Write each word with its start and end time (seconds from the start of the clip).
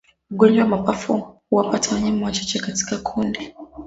Ugonjwa 0.31 0.63
wa 0.63 0.69
mapafu 0.69 1.37
huwapata 1.49 1.95
wanyama 1.95 2.25
wachache 2.25 2.59
katika 2.59 2.97
kundi 2.97 3.53